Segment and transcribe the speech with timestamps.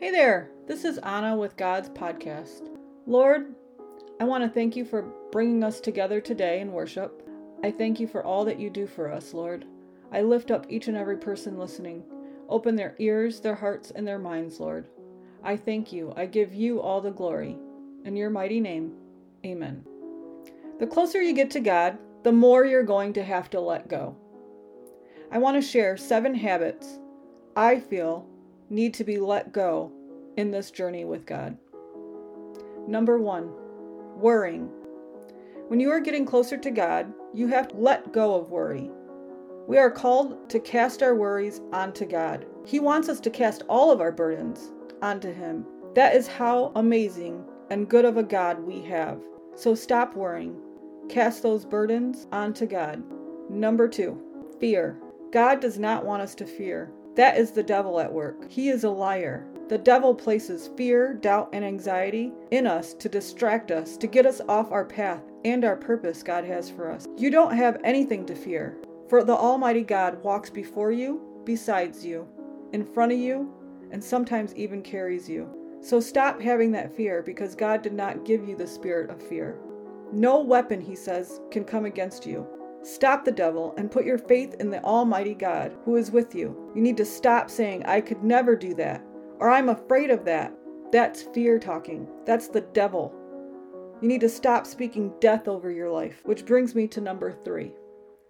[0.00, 2.68] Hey there, this is Anna with God's Podcast.
[3.04, 3.52] Lord,
[4.20, 5.02] I want to thank you for
[5.32, 7.28] bringing us together today in worship.
[7.64, 9.64] I thank you for all that you do for us, Lord.
[10.12, 12.04] I lift up each and every person listening.
[12.48, 14.86] Open their ears, their hearts, and their minds, Lord.
[15.42, 16.12] I thank you.
[16.16, 17.58] I give you all the glory.
[18.04, 18.92] In your mighty name,
[19.44, 19.84] amen.
[20.78, 24.14] The closer you get to God, the more you're going to have to let go.
[25.32, 27.00] I want to share seven habits
[27.56, 28.24] I feel
[28.70, 29.92] need to be let go
[30.36, 31.56] in this journey with God.
[32.86, 33.50] Number one,
[34.16, 34.70] worrying.
[35.68, 38.90] When you are getting closer to God, you have to let go of worry.
[39.66, 42.46] We are called to cast our worries onto God.
[42.64, 45.66] He wants us to cast all of our burdens onto Him.
[45.94, 49.20] That is how amazing and good of a God we have.
[49.54, 50.56] So stop worrying.
[51.10, 53.02] Cast those burdens onto God.
[53.50, 54.18] Number two,
[54.58, 54.98] fear.
[55.32, 56.90] God does not want us to fear.
[57.18, 58.48] That is the devil at work.
[58.48, 59.44] He is a liar.
[59.68, 64.40] The devil places fear, doubt, and anxiety in us to distract us, to get us
[64.48, 67.08] off our path and our purpose God has for us.
[67.16, 68.76] You don't have anything to fear,
[69.08, 72.24] for the Almighty God walks before you, besides you,
[72.72, 73.52] in front of you,
[73.90, 75.50] and sometimes even carries you.
[75.80, 79.58] So stop having that fear because God did not give you the spirit of fear.
[80.12, 82.46] No weapon, he says, can come against you.
[82.88, 86.72] Stop the devil and put your faith in the Almighty God who is with you.
[86.74, 89.04] You need to stop saying, I could never do that,
[89.38, 90.54] or I'm afraid of that.
[90.90, 92.08] That's fear talking.
[92.24, 93.14] That's the devil.
[94.00, 97.72] You need to stop speaking death over your life, which brings me to number three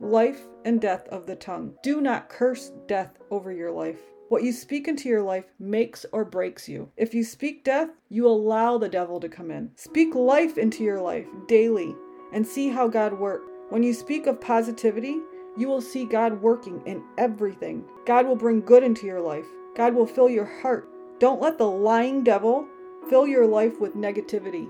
[0.00, 1.74] life and death of the tongue.
[1.84, 4.00] Do not curse death over your life.
[4.28, 6.90] What you speak into your life makes or breaks you.
[6.96, 9.70] If you speak death, you allow the devil to come in.
[9.76, 11.94] Speak life into your life daily
[12.32, 13.52] and see how God works.
[13.70, 15.20] When you speak of positivity,
[15.56, 17.84] you will see God working in everything.
[18.06, 19.46] God will bring good into your life.
[19.76, 20.88] God will fill your heart.
[21.18, 22.66] Don't let the lying devil
[23.10, 24.68] fill your life with negativity.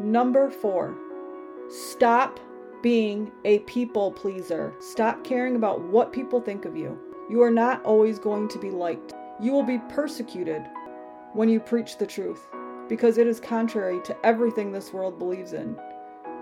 [0.00, 0.96] Number four,
[1.68, 2.40] stop
[2.82, 4.74] being a people pleaser.
[4.80, 6.98] Stop caring about what people think of you.
[7.30, 9.14] You are not always going to be liked.
[9.40, 10.62] You will be persecuted
[11.32, 12.48] when you preach the truth
[12.88, 15.78] because it is contrary to everything this world believes in.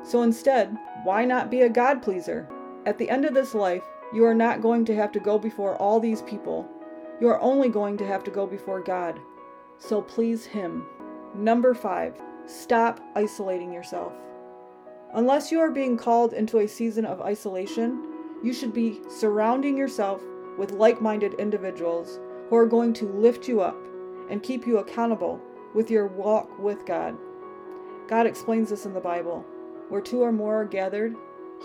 [0.03, 2.49] So instead, why not be a God pleaser?
[2.87, 5.77] At the end of this life, you are not going to have to go before
[5.77, 6.69] all these people.
[7.21, 9.21] You are only going to have to go before God.
[9.79, 10.87] So please Him.
[11.35, 14.13] Number five, stop isolating yourself.
[15.15, 18.03] Unless you are being called into a season of isolation,
[18.43, 20.23] you should be surrounding yourself
[20.59, 22.19] with like minded individuals
[22.49, 23.77] who are going to lift you up
[24.29, 25.41] and keep you accountable
[25.75, 27.17] with your walk with God.
[28.09, 29.45] God explains this in the Bible.
[29.91, 31.17] Where two or more are gathered,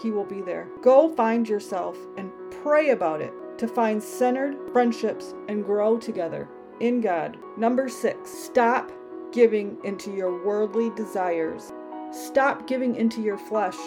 [0.02, 0.68] he will be there.
[0.82, 2.32] Go find yourself and
[2.62, 6.50] pray about it to find centered friendships and grow together
[6.80, 7.38] in God.
[7.56, 8.92] Number six, stop
[9.32, 11.72] giving into your worldly desires.
[12.12, 13.78] Stop giving into your flesh.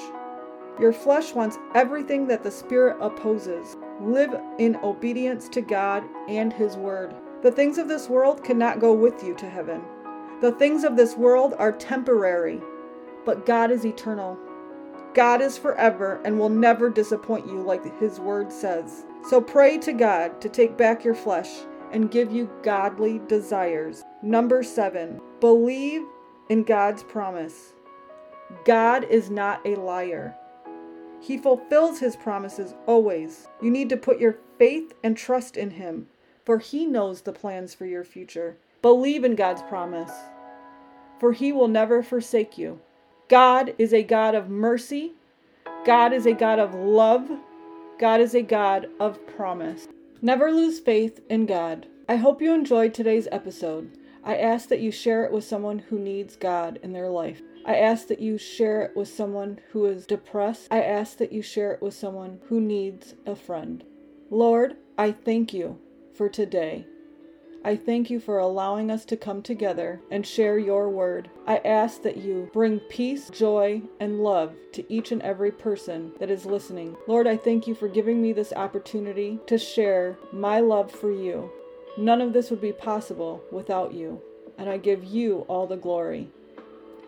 [0.81, 3.77] Your flesh wants everything that the Spirit opposes.
[4.01, 7.15] Live in obedience to God and His Word.
[7.43, 9.83] The things of this world cannot go with you to heaven.
[10.41, 12.61] The things of this world are temporary
[13.29, 14.39] but God is eternal.
[15.13, 19.05] God is forever and will never disappoint you, like His word says.
[19.29, 21.51] So pray to God to take back your flesh
[21.93, 24.03] and give you godly desires.
[24.23, 26.05] Number seven, believe
[26.49, 27.75] in God's promise.
[28.65, 30.35] God is not a liar.
[31.21, 33.47] He fulfills his promises always.
[33.61, 36.07] You need to put your faith and trust in him,
[36.47, 38.57] for he knows the plans for your future.
[38.81, 40.13] Believe in God's promise,
[41.21, 42.81] for he will never forsake you.
[43.29, 45.13] God is a God of mercy.
[45.85, 47.31] God is a God of love.
[48.01, 49.87] God is a God of promise.
[50.23, 51.87] Never lose faith in God.
[52.09, 53.99] I hope you enjoyed today's episode.
[54.25, 57.43] I ask that you share it with someone who needs God in their life.
[57.67, 60.69] I ask that you share it with someone who is depressed.
[60.71, 63.85] I ask that you share it with someone who needs a friend.
[64.31, 65.79] Lord, I thank you
[66.15, 66.87] for today.
[67.65, 71.29] I thank you for allowing us to come together and share your word.
[71.47, 76.31] I ask that you bring peace, joy, and love to each and every person that
[76.31, 76.97] is listening.
[77.09, 81.51] Lord, I thank you for giving me this opportunity to share my love for you.
[81.99, 84.23] None of this would be possible without you,
[84.57, 86.31] and I give you all the glory.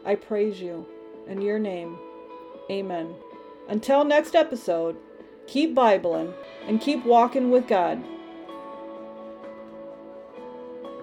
[0.04, 0.86] I praise you.
[1.28, 1.96] In your name,
[2.68, 3.14] amen.
[3.68, 4.96] Until next episode,
[5.46, 6.34] keep Bibling
[6.66, 8.02] and keep walking with God.